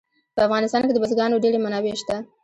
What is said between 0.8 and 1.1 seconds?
کې د